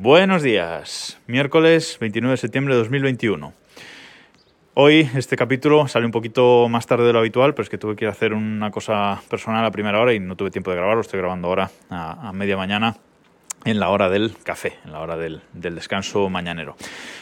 Buenos 0.00 0.44
días, 0.44 1.18
miércoles 1.26 1.98
29 2.00 2.34
de 2.34 2.36
septiembre 2.36 2.74
de 2.74 2.78
2021. 2.82 3.52
Hoy 4.74 5.10
este 5.16 5.34
capítulo 5.34 5.88
sale 5.88 6.06
un 6.06 6.12
poquito 6.12 6.68
más 6.68 6.86
tarde 6.86 7.04
de 7.04 7.12
lo 7.12 7.18
habitual, 7.18 7.52
pero 7.52 7.64
es 7.64 7.68
que 7.68 7.78
tuve 7.78 7.96
que 7.96 8.06
hacer 8.06 8.32
una 8.32 8.70
cosa 8.70 9.20
personal 9.28 9.64
a 9.64 9.72
primera 9.72 9.98
hora 9.98 10.14
y 10.14 10.20
no 10.20 10.36
tuve 10.36 10.52
tiempo 10.52 10.70
de 10.70 10.76
grabarlo, 10.76 11.00
estoy 11.00 11.18
grabando 11.18 11.48
ahora 11.48 11.72
a 11.90 12.30
media 12.32 12.56
mañana 12.56 12.96
en 13.70 13.80
la 13.80 13.90
hora 13.90 14.08
del 14.08 14.34
café, 14.42 14.78
en 14.84 14.92
la 14.92 15.00
hora 15.00 15.16
del, 15.16 15.42
descanso 15.52 16.30
mañanero. 16.30 16.76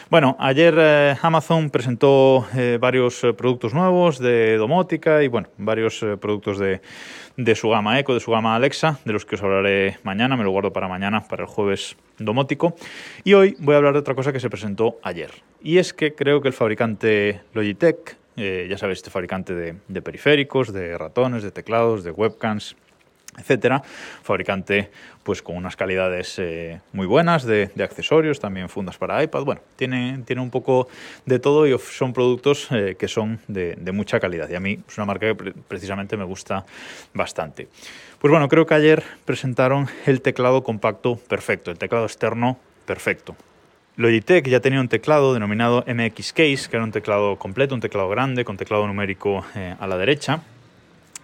Bueno, 0.09 0.37
ayer 0.39 0.73
eh, 0.77 1.15
Amazon 1.21 1.69
presentó 1.69 2.47
eh, 2.55 2.77
varios 2.79 3.21
eh, 3.23 3.33
productos 3.33 3.73
nuevos 3.73 4.17
de 4.19 4.55
domótica 4.55 5.23
y 5.23 5.27
bueno, 5.27 5.49
varios 5.57 6.05
productos 6.21 6.57
de, 6.57 6.81
de 7.35 7.55
su 7.55 7.69
gama 7.69 7.99
Echo, 7.99 8.13
de 8.13 8.21
su 8.21 8.31
gama 8.31 8.55
Alexa, 8.55 8.99
de 9.03 9.13
los 9.13 9.25
que 9.25 9.35
os 9.35 9.43
hablaré 9.43 9.97
mañana, 10.03 10.37
me 10.37 10.45
lo 10.45 10.51
guardo 10.51 10.71
para 10.71 10.87
mañana, 10.87 11.27
para 11.27 11.43
el 11.43 11.49
jueves 11.49 11.97
domótico. 12.17 12.75
Y 13.25 13.33
hoy 13.33 13.57
voy 13.59 13.75
a 13.75 13.77
hablar 13.79 13.93
de 13.93 13.99
otra 13.99 14.15
cosa 14.15 14.31
que 14.31 14.39
se 14.39 14.49
presentó 14.49 14.99
ayer. 15.03 15.31
Y 15.61 15.79
es 15.79 15.93
que 15.93 16.15
creo 16.15 16.41
que 16.41 16.47
el 16.47 16.53
fabricante 16.53 17.41
Logitech, 17.53 18.17
ya 18.37 18.77
sabéis, 18.77 18.99
este 18.99 19.09
fabricante 19.09 19.53
de 19.87 20.01
periféricos, 20.01 20.71
de 20.71 20.97
ratones, 20.97 21.41
de 21.41 21.51
teclados, 21.51 22.03
de 22.03 22.11
webcams, 22.11 22.75
etcétera. 23.37 23.81
Fabricante 24.23 24.89
pues 25.23 25.41
con 25.41 25.57
unas 25.57 25.75
calidades 25.75 26.39
eh, 26.39 26.79
muy 26.93 27.05
buenas 27.05 27.43
de, 27.43 27.69
accesorios, 27.83 28.39
también 28.39 28.69
fundas 28.69 28.97
para 28.97 29.21
iPad. 29.21 29.43
Bueno, 29.43 29.61
tiene, 29.75 30.19
tiene 30.25 30.41
un 30.41 30.49
poco 30.49 30.87
de 31.25 31.37
todo 31.39 31.67
y 31.67 31.77
son 31.79 32.13
productos 32.13 32.69
eh, 32.71 32.95
que 32.97 33.09
son 33.09 33.39
de, 33.49 33.75
mucha 33.91 34.19
calidad. 34.19 34.49
Y 34.49 34.55
a 34.55 34.61
mí 34.61 34.79
es 34.87 34.97
una 34.97 35.05
marca 35.05 35.27
que 35.27 35.35
pre 35.35 35.53
precisamente 35.67 36.15
me 36.15 36.23
gusta 36.23 36.65
bastante. 37.13 37.67
Pues 38.19 38.31
bueno, 38.31 38.47
creo 38.47 38.65
que 38.65 38.73
ayer 38.73 39.03
presentaron 39.25 39.87
el 40.05 40.21
teclado 40.21 40.63
compacto 40.63 41.17
perfecto, 41.17 41.71
el 41.71 41.77
teclado 41.77 42.05
externo 42.05 42.57
perfecto. 42.85 43.35
Logitech 43.97 44.47
ya 44.47 44.61
tenía 44.61 44.79
un 44.79 44.87
teclado 44.87 45.33
denominado 45.33 45.83
MX 45.87 46.31
Case, 46.31 46.69
que 46.69 46.77
era 46.77 46.83
un 46.83 46.91
teclado 46.91 47.35
completo, 47.37 47.75
un 47.75 47.81
teclado 47.81 48.07
grande, 48.07 48.45
con 48.45 48.55
teclado 48.55 48.87
numérico 48.87 49.43
eh, 49.55 49.75
a 49.77 49.87
la 49.87 49.97
derecha 49.97 50.41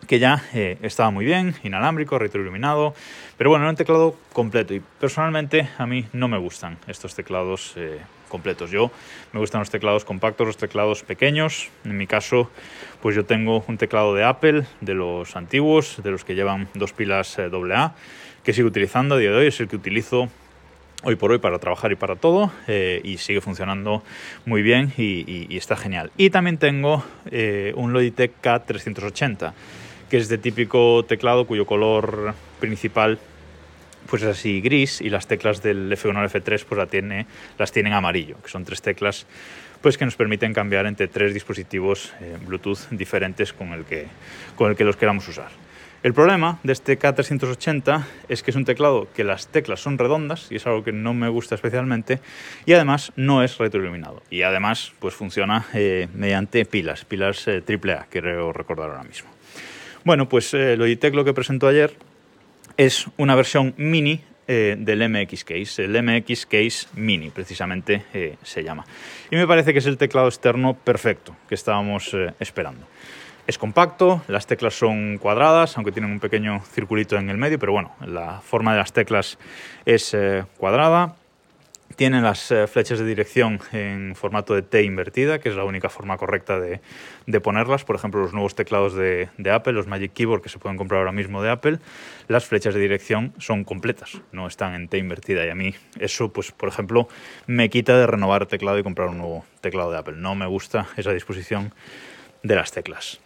que 0.07 0.19
ya 0.19 0.43
eh, 0.53 0.77
estaba 0.81 1.11
muy 1.11 1.25
bien, 1.25 1.55
inalámbrico, 1.63 2.19
retroiluminado, 2.19 2.93
pero 3.37 3.49
bueno, 3.49 3.65
era 3.65 3.71
un 3.71 3.75
teclado 3.75 4.15
completo 4.31 4.73
y 4.73 4.81
personalmente 4.99 5.69
a 5.77 5.85
mí 5.85 6.05
no 6.13 6.27
me 6.27 6.37
gustan 6.37 6.77
estos 6.87 7.15
teclados 7.15 7.73
eh, 7.75 7.99
completos. 8.29 8.71
Yo 8.71 8.91
me 9.31 9.39
gustan 9.39 9.59
los 9.59 9.69
teclados 9.69 10.05
compactos, 10.05 10.47
los 10.47 10.57
teclados 10.57 11.03
pequeños. 11.03 11.69
En 11.85 11.97
mi 11.97 12.07
caso, 12.07 12.49
pues 13.01 13.15
yo 13.15 13.25
tengo 13.25 13.63
un 13.67 13.77
teclado 13.77 14.15
de 14.15 14.23
Apple, 14.23 14.65
de 14.81 14.93
los 14.93 15.35
antiguos, 15.35 16.01
de 16.03 16.11
los 16.11 16.23
que 16.23 16.35
llevan 16.35 16.67
dos 16.73 16.93
pilas 16.93 17.37
eh, 17.37 17.49
AA, 17.51 17.95
que 18.43 18.53
sigo 18.53 18.67
utilizando 18.67 19.15
a 19.15 19.17
día 19.17 19.31
de 19.31 19.37
hoy, 19.37 19.47
es 19.47 19.59
el 19.59 19.67
que 19.67 19.75
utilizo 19.75 20.29
hoy 21.03 21.15
por 21.15 21.31
hoy 21.31 21.37
para 21.37 21.59
trabajar 21.59 21.91
y 21.91 21.95
para 21.95 22.15
todo 22.15 22.51
eh, 22.67 23.01
y 23.03 23.17
sigue 23.17 23.41
funcionando 23.41 24.03
muy 24.45 24.61
bien 24.61 24.91
y, 24.97 25.55
está 25.55 25.75
genial. 25.75 26.11
Y 26.17 26.29
también 26.29 26.57
tengo 26.57 27.03
eh, 27.29 27.73
un 27.75 27.93
Logitech 27.93 28.31
K380 28.41 29.53
que 30.09 30.17
es 30.17 30.29
de 30.29 30.37
típico 30.37 31.03
teclado 31.05 31.45
cuyo 31.45 31.65
color 31.65 32.33
principal 32.59 33.19
pues 34.09 34.21
es 34.21 34.29
así 34.29 34.61
gris 34.61 35.01
y 35.01 35.09
las 35.09 35.27
teclas 35.27 35.63
del 35.63 35.91
F1 35.91 36.17
al 36.17 36.29
F3 36.29 36.65
pues 36.67 36.77
la 36.77 36.87
tiene, 36.87 37.25
las 37.57 37.71
tienen 37.71 37.93
amarillo, 37.93 38.35
que 38.41 38.49
son 38.49 38.65
tres 38.65 38.81
teclas 38.81 39.25
pues 39.81 39.97
que 39.97 40.05
nos 40.05 40.15
permiten 40.15 40.53
cambiar 40.53 40.85
entre 40.85 41.09
tres 41.09 41.33
dispositivos 41.33 42.13
eh, 42.21 42.37
Bluetooth 42.45 42.89
diferentes 42.91 43.51
con 43.51 43.73
el, 43.73 43.83
que, 43.83 44.07
con 44.55 44.71
el 44.71 44.77
que 44.77 44.85
los 44.85 44.95
queramos 44.95 45.27
usar. 45.27 45.49
El 46.03 46.13
problema 46.13 46.59
de 46.63 46.73
este 46.73 46.99
K380 46.99 48.03
es 48.27 48.43
que 48.43 48.51
es 48.51 48.57
un 48.57 48.65
teclado 48.65 49.07
que 49.13 49.23
las 49.23 49.47
teclas 49.47 49.79
son 49.79 49.97
redondas 49.97 50.47
y 50.51 50.55
es 50.55 50.67
algo 50.67 50.83
que 50.83 50.91
no 50.91 51.13
me 51.13 51.29
gusta 51.29 51.55
especialmente 51.55 52.19
y 52.65 52.73
además 52.73 53.13
no 53.15 53.41
es 53.41 53.57
retroiluminado 53.57 54.21
y 54.29 54.41
además 54.41 54.93
pues 54.99 55.13
funciona 55.13 55.65
eh, 55.73 56.09
mediante 56.13 56.65
pilas, 56.65 57.05
pilas 57.05 57.47
eh, 57.47 57.63
AAA, 57.65 58.07
creo 58.09 58.51
recordar 58.51 58.89
ahora 58.89 59.03
mismo. 59.03 59.29
Bueno, 60.05 60.27
pues 60.27 60.53
eh, 60.53 60.75
Logitech 60.77 61.13
lo 61.13 61.23
que 61.23 61.33
presentó 61.33 61.67
ayer 61.67 61.95
es 62.77 63.07
una 63.17 63.35
versión 63.35 63.73
mini 63.77 64.21
eh, 64.45 64.75
del 64.77 65.07
MX 65.09 65.45
Case, 65.45 65.85
el 65.85 66.03
MX 66.03 66.45
Case 66.45 66.87
Mini 66.95 67.29
precisamente 67.29 68.03
eh, 68.13 68.35
se 68.43 68.61
llama. 68.61 68.83
Y 69.31 69.37
me 69.37 69.47
parece 69.47 69.71
que 69.71 69.79
es 69.79 69.85
el 69.85 69.97
teclado 69.97 70.27
externo 70.27 70.73
perfecto 70.73 71.33
que 71.47 71.55
estábamos 71.55 72.13
eh, 72.13 72.33
esperando. 72.41 72.85
Es 73.47 73.57
compacto, 73.57 74.21
las 74.27 74.45
teclas 74.45 74.73
son 74.73 75.17
cuadradas, 75.17 75.77
aunque 75.77 75.93
tienen 75.93 76.11
un 76.11 76.19
pequeño 76.19 76.61
circulito 76.73 77.17
en 77.17 77.29
el 77.29 77.37
medio, 77.37 77.57
pero 77.57 77.71
bueno, 77.71 77.95
la 78.05 78.41
forma 78.41 78.73
de 78.73 78.79
las 78.79 78.91
teclas 78.91 79.37
es 79.85 80.15
cuadrada 80.57 81.15
tienen 81.95 82.23
las 82.23 82.51
eh, 82.51 82.67
flechas 82.67 82.99
de 82.99 83.05
dirección 83.05 83.59
en 83.71 84.15
formato 84.15 84.53
de 84.53 84.61
T 84.61 84.83
invertida, 84.83 85.39
que 85.39 85.49
es 85.49 85.55
la 85.55 85.63
única 85.63 85.89
forma 85.89 86.17
correcta 86.17 86.59
de, 86.59 86.81
ponerlas. 87.41 87.83
Por 87.83 87.95
ejemplo, 87.95 88.21
los 88.21 88.33
nuevos 88.33 88.55
teclados 88.55 88.93
de, 88.93 89.29
Apple, 89.51 89.73
los 89.73 89.87
Magic 89.87 90.13
Keyboard 90.13 90.41
que 90.41 90.49
se 90.49 90.59
pueden 90.59 90.77
comprar 90.77 90.99
ahora 90.99 91.11
mismo 91.11 91.41
de 91.41 91.49
Apple, 91.49 91.79
las 92.27 92.45
flechas 92.45 92.73
de 92.73 92.79
dirección 92.79 93.33
son 93.37 93.63
completas, 93.63 94.21
no 94.31 94.47
están 94.47 94.73
en 94.75 94.87
T 94.87 94.97
invertida. 94.97 95.45
Y 95.45 95.49
a 95.49 95.55
mí 95.55 95.75
eso, 95.99 96.31
pues, 96.31 96.51
por 96.51 96.69
ejemplo, 96.69 97.07
me 97.47 97.69
quita 97.69 97.97
de 97.97 98.07
renovar 98.07 98.45
teclado 98.45 98.79
y 98.79 98.83
comprar 98.83 99.09
un 99.09 99.17
nuevo 99.17 99.45
teclado 99.61 99.91
de 99.91 99.97
Apple. 99.97 100.15
No 100.17 100.35
me 100.35 100.47
gusta 100.47 100.87
esa 100.97 101.11
disposición 101.11 101.73
de 102.43 102.55
las 102.55 102.71
teclas. 102.71 103.19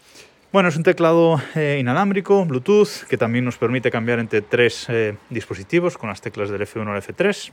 Bueno, 0.51 0.69
es 0.69 0.77
un 0.77 0.83
teclado 0.83 1.41
eh, 1.55 1.77
inalámbrico, 1.79 2.45
Bluetooth, 2.45 3.03
que 3.09 3.17
también 3.17 3.43
nos 3.43 3.57
permite 3.57 3.91
cambiar 3.91 4.19
entre 4.19 4.41
tres 4.41 4.87
eh, 4.89 5.17
dispositivos 5.29 5.97
con 5.97 6.09
las 6.09 6.21
teclas 6.21 6.49
del 6.49 6.61
F1 6.61 6.87
al 6.87 7.01
F3 7.01 7.51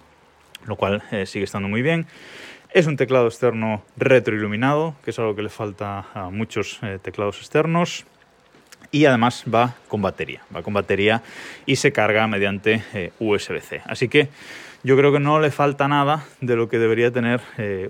lo 0.66 0.76
cual 0.76 1.02
eh, 1.10 1.26
sigue 1.26 1.44
estando 1.44 1.68
muy 1.68 1.82
bien. 1.82 2.06
Es 2.72 2.86
un 2.86 2.96
teclado 2.96 3.26
externo 3.26 3.84
retroiluminado, 3.96 4.96
que 5.04 5.10
es 5.10 5.18
algo 5.18 5.36
que 5.36 5.42
le 5.42 5.48
falta 5.48 6.06
a 6.12 6.30
muchos 6.30 6.80
eh, 6.82 6.98
teclados 7.00 7.38
externos. 7.38 8.04
Y 8.90 9.06
además 9.06 9.44
va 9.52 9.74
con 9.88 10.02
batería, 10.02 10.42
va 10.54 10.62
con 10.62 10.74
batería 10.74 11.22
y 11.66 11.76
se 11.76 11.92
carga 11.92 12.26
mediante 12.28 12.82
eh, 12.94 13.12
USB-C. 13.18 13.82
Así 13.86 14.08
que 14.08 14.28
yo 14.84 14.96
creo 14.96 15.12
que 15.12 15.18
no 15.18 15.40
le 15.40 15.50
falta 15.50 15.88
nada 15.88 16.24
de 16.40 16.54
lo 16.54 16.68
que 16.68 16.78
debería 16.78 17.10
tener 17.10 17.40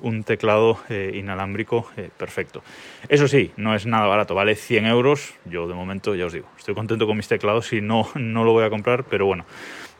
un 0.03 0.23
teclado 0.23 0.79
inalámbrico 0.89 1.91
perfecto. 2.17 2.63
Eso 3.09 3.27
sí, 3.27 3.51
no 3.57 3.75
es 3.75 3.85
nada 3.85 4.07
barato, 4.07 4.37
vale 4.37 4.55
100 4.55 4.87
euros. 4.87 5.35
Yo 5.45 5.67
de 5.67 5.75
momento 5.75 6.15
ya 6.15 6.27
os 6.27 6.33
digo, 6.33 6.47
estoy 6.57 6.77
contento 6.77 7.09
con 7.09 7.17
mis 7.17 7.27
teclados 7.27 7.73
y 7.73 7.81
no, 7.81 8.09
no 8.15 8.45
lo 8.45 8.53
voy 8.53 8.65
a 8.65 8.71
comprar, 8.71 9.03
pero 9.03 9.27
bueno, 9.27 9.45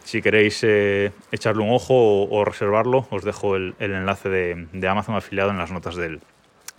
si 0.05 0.23
queréis 0.23 0.61
eh, 0.63 1.13
echarle 1.33 1.63
un 1.63 1.73
ojo 1.73 2.29
o, 2.29 2.45
reservarlo, 2.45 3.09
os 3.11 3.25
dejo 3.25 3.57
el, 3.57 3.75
enlace 3.81 4.29
de, 4.29 4.67
de, 4.73 4.89
Amazon 4.89 5.17
afiliado 5.17 5.51
en 5.51 5.59
las 5.59 5.73
notas 5.73 5.97
del, 5.97 6.21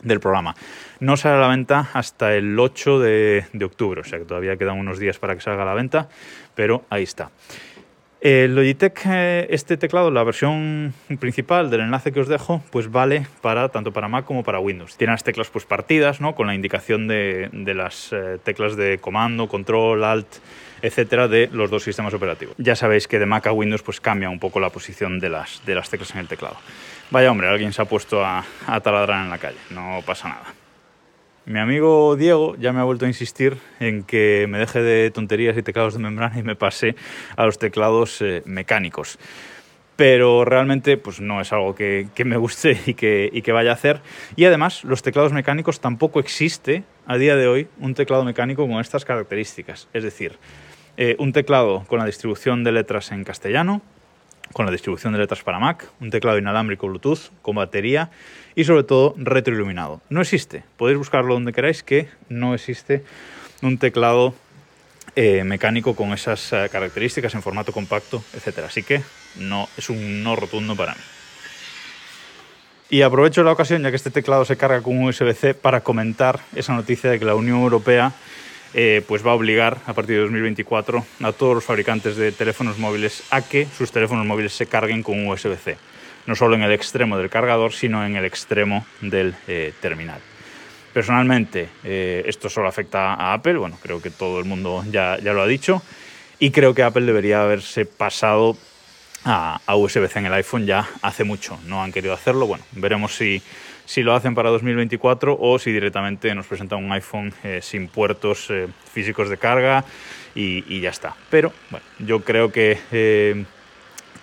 del, 0.02 0.20
programa. 0.20 0.56
No 1.00 1.18
sale 1.18 1.36
a 1.36 1.40
la 1.40 1.48
venta 1.48 1.90
hasta 1.94 2.36
el 2.36 2.58
8 2.58 3.00
de, 3.00 3.46
de, 3.52 3.66
octubre, 3.66 4.02
o 4.02 4.04
sea 4.04 4.20
que 4.20 4.26
todavía 4.26 4.56
quedan 4.58 4.80
unos 4.80 5.00
días 5.00 5.18
para 5.18 5.36
que 5.36 5.42
salga 5.42 5.64
a 5.64 5.66
la 5.66 5.74
venta, 5.74 6.08
pero 6.54 6.86
ahí 6.90 7.04
está. 7.04 7.32
El 8.26 8.56
Logitech, 8.56 9.06
eh, 9.06 9.46
este 9.52 9.78
teclado, 9.78 10.10
la 10.10 10.24
versión 10.24 10.96
principal 11.20 11.70
del 11.70 11.82
enlace 11.82 12.12
que 12.12 12.22
os 12.22 12.28
dejo, 12.28 12.64
pues 12.72 12.90
vale 12.90 13.28
para 13.44 13.70
tanto 13.70 13.94
para 13.94 14.08
Mac 14.08 14.26
como 14.26 14.42
para 14.42 14.58
Windows. 14.58 14.98
Tiene 14.98 15.14
las 15.14 15.24
teclas 15.24 15.52
pues 15.52 15.64
partidas, 15.66 16.22
¿no? 16.22 16.34
Con 16.34 16.48
la 16.48 16.56
indicación 16.56 17.08
de, 17.08 17.50
de 17.52 17.76
las 17.76 18.12
eh, 18.14 18.40
teclas 18.44 18.76
de 18.78 18.98
comando, 18.98 19.48
control, 19.48 20.04
alt, 20.04 20.26
etcétera, 20.82 21.28
de 21.28 21.50
los 21.52 21.70
dos 21.70 21.84
sistemas 21.84 22.16
operativos. 22.16 22.56
Ya 22.58 22.76
sabéis 22.76 23.08
que 23.08 23.20
de 23.20 23.28
Mac 23.28 23.46
a 23.46 23.52
Windows 23.52 23.84
pues 23.84 24.02
cambia 24.02 24.32
un 24.32 24.40
poco 24.40 24.60
la 24.60 24.72
posición 24.72 25.20
de 25.20 25.30
las, 25.30 25.64
de 25.64 25.76
las 25.76 25.92
teclas 25.92 26.10
en 26.16 26.22
el 26.22 26.28
teclado. 26.28 26.56
Vaya 27.12 27.30
hombre, 27.30 27.48
alguien 27.48 27.74
se 27.74 27.84
ha 27.84 27.86
puesto 27.86 28.26
a, 28.26 28.44
a 28.66 28.80
taladrar 28.80 29.24
en 29.24 29.30
la 29.30 29.38
calle, 29.38 29.60
no 29.70 30.02
pasa 30.04 30.30
nada. 30.30 30.65
Mi 31.48 31.60
amigo 31.60 32.16
Diego 32.16 32.56
ya 32.56 32.74
me 32.74 32.80
ha 32.80 32.84
vuelto 32.84 33.06
a 33.06 33.08
insistir 33.08 33.60
en 33.80 34.02
que 34.02 34.48
me 34.50 34.58
deje 34.58 34.82
de 34.82 35.12
tonterías 35.12 35.56
y 35.56 35.62
teclados 35.62 35.94
de 35.94 36.00
membrana 36.00 36.40
y 36.40 36.42
me 36.42 36.56
pase 36.56 36.96
a 37.36 37.46
los 37.46 37.60
teclados 37.60 38.20
eh, 38.24 38.42
mecánicos. 38.46 39.20
Pero 39.96 40.44
realmente 40.44 40.98
pues 40.98 41.22
no 41.22 41.40
es 41.40 41.54
algo 41.54 41.76
que, 41.76 42.08
que 42.16 42.26
me 42.26 42.38
guste 42.38 42.80
y 42.88 42.96
que, 42.96 43.30
y 43.32 43.44
que, 43.44 43.52
vaya 43.52 43.70
a 43.70 43.74
hacer. 43.76 44.02
Y 44.36 44.46
además, 44.46 44.84
los 44.84 45.04
teclados 45.04 45.34
mecánicos 45.34 45.80
tampoco 45.80 46.20
existe 46.20 46.84
a 47.06 47.16
día 47.18 47.36
de 47.36 47.48
hoy 47.48 47.68
un 47.80 47.94
teclado 47.94 48.24
mecánico 48.24 48.68
con 48.68 48.80
estas 48.80 49.06
características. 49.06 49.88
Es 49.94 50.04
decir, 50.04 50.40
eh, 50.98 51.16
un 51.20 51.32
teclado 51.32 51.86
con 51.88 52.00
la 52.00 52.06
distribución 52.06 52.64
de 52.64 52.72
letras 52.72 53.12
en 53.12 53.24
castellano, 53.24 53.84
con 54.54 54.66
la 54.66 54.72
distribución 54.72 55.14
de 55.14 55.20
letras 55.20 55.44
para 55.44 55.60
Mac, 55.60 55.90
un 56.00 56.10
teclado 56.12 56.38
inalámbrico 56.38 56.88
Bluetooth 56.88 57.32
con 57.42 57.56
batería 57.56 58.10
y 58.56 58.64
sobre 58.64 58.84
todo 58.84 59.14
retroiluminado. 59.18 60.02
No 60.10 60.22
existe, 60.22 60.64
podéis 60.78 60.98
buscarlo 60.98 61.34
donde 61.34 61.54
queráis, 61.54 61.84
que 61.84 62.10
no 62.30 62.54
existe 62.54 63.04
un 63.62 63.78
teclado 63.78 64.34
eh, 65.16 65.44
mecánico 65.44 65.96
con 65.96 66.12
esas 66.14 66.52
uh, 66.52 66.70
características 66.72 67.34
en 67.36 67.42
formato 67.42 67.72
compacto, 67.72 68.24
etc. 68.34 68.60
Así 68.68 68.84
que 68.84 69.02
no 69.38 69.70
es 69.78 69.90
un 69.90 70.24
no 70.24 70.36
rotundo 70.36 70.76
para 70.76 70.94
mí. 70.94 71.02
Y 72.90 73.02
aprovecho 73.02 73.44
la 73.44 73.52
ocasión, 73.52 73.82
ya 73.82 73.90
que 73.90 73.96
este 73.96 74.12
teclado 74.12 74.46
se 74.46 74.58
carga 74.58 74.82
con 74.82 75.02
USB-C, 75.04 75.56
para 75.56 75.82
comentar 75.82 76.40
esa 76.56 76.74
noticia 76.74 77.10
de 77.10 77.18
que 77.18 77.26
la 77.26 77.36
Unión 77.36 77.60
Europea 77.62 78.12
eh, 78.78 79.02
pues 79.08 79.26
va 79.26 79.32
a 79.32 79.36
obligar 79.36 79.78
a 79.86 79.94
partir 79.94 80.16
de 80.18 80.24
2024 80.24 81.06
a 81.24 81.32
todos 81.32 81.56
los 81.56 81.64
fabricantes 81.64 82.18
de 82.18 82.34
teléfonos 82.34 82.78
móviles 82.78 83.24
a 83.32 83.42
que 83.42 83.66
sus 83.66 83.90
teléfonos 83.90 84.26
móviles 84.26 84.52
se 84.52 84.66
carguen 84.66 85.02
con 85.02 85.26
USB-C. 85.26 85.78
No 86.28 86.36
solo 86.36 86.56
en 86.56 86.64
el 86.64 86.74
extremo 86.74 87.18
del 87.18 87.30
cargador, 87.30 87.72
sino 87.72 88.06
en 88.06 88.18
el 88.18 88.26
extremo 88.26 88.86
del 89.00 89.34
eh, 89.48 89.72
terminal. 89.80 90.20
Personalmente, 90.94 91.70
eh, 91.86 92.24
esto 92.26 92.50
solo 92.50 92.68
afecta 92.68 93.14
a 93.14 93.34
Apple, 93.34 93.58
bueno, 93.58 93.78
creo 93.82 94.02
que 94.02 94.10
todo 94.10 94.40
el 94.40 94.46
mundo 94.46 94.84
ya, 94.92 95.18
ya 95.24 95.32
lo 95.32 95.42
ha 95.42 95.48
dicho, 95.48 95.82
y 96.38 96.52
creo 96.52 96.74
que 96.74 96.84
Apple 96.84 97.06
debería 97.06 97.44
haberse 97.44 97.86
pasado 97.86 98.58
a, 99.26 99.76
USB-C 99.76 100.20
en 100.20 100.28
el 100.28 100.34
iPhone 100.34 100.66
ya 100.66 100.88
hace 101.02 101.24
mucho. 101.24 101.60
No 101.66 101.82
han 101.82 101.92
querido 101.92 102.14
hacerlo. 102.14 102.48
Bueno, 102.48 102.64
veremos 102.72 103.16
si, 103.16 103.42
si 103.86 104.04
lo 104.04 104.14
hacen 104.14 104.36
para 104.36 104.50
2024 104.52 105.38
o 105.40 105.60
si 105.60 105.72
directamente 105.72 106.34
nos 106.36 106.46
presentan 106.46 106.84
un 106.84 106.92
iPhone 106.92 107.34
eh, 107.44 107.60
sin 107.62 107.88
puertos 107.88 108.48
eh, 108.50 108.68
físicos 108.94 109.30
de 109.30 109.38
carga 109.38 109.84
y, 110.36 110.80
ya 110.80 110.90
está. 110.90 111.16
Pero 111.30 111.52
bueno, 111.72 111.86
yo 112.00 112.22
creo 112.22 112.52
que 112.52 112.78
eh, 112.92 113.46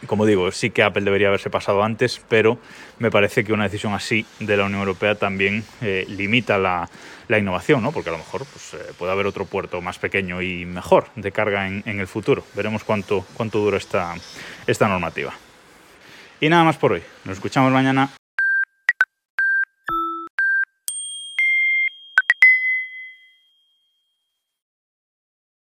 como 0.07 0.27
digo, 0.27 0.51
sí 0.53 0.71
que 0.71 0.83
Apple 0.83 1.03
debería 1.03 1.29
haberse 1.29 1.51
pasado 1.51 1.83
antes, 1.83 2.21
pero 2.29 2.59
me 2.99 3.11
parece 3.11 3.45
que 3.45 3.53
una 3.53 3.65
decisión 3.65 3.95
así 3.95 4.27
de 4.41 4.57
la 4.57 4.65
Unión 4.65 4.81
Europea 4.81 5.15
también 5.15 5.65
eh, 5.81 6.05
limita 6.09 6.59
la, 6.59 6.89
innovación, 7.29 7.83
¿no? 7.83 7.93
porque 7.93 8.11
a 8.11 8.13
lo 8.13 8.19
mejor 8.19 8.45
pues, 8.45 8.75
eh, 8.75 8.93
puede 8.99 9.11
haber 9.11 9.27
otro 9.27 9.47
puerto 9.47 9.81
más 9.81 9.99
pequeño 9.99 10.43
y 10.43 10.67
mejor 10.67 11.07
de 11.17 11.33
carga 11.33 11.67
en, 11.67 11.83
el 11.87 12.07
futuro. 12.07 12.45
Veremos 12.55 12.85
cuánto, 12.85 13.25
cuánto 13.33 13.59
dura 13.59 13.79
esta, 13.79 14.15
esta 14.67 14.87
normativa. 14.87 15.33
Y 16.41 16.51
nada 16.51 16.65
más 16.65 16.77
por 16.77 16.93
hoy. 16.93 17.03
Nos 17.25 17.37
escuchamos 17.37 17.73
mañana. 17.73 18.11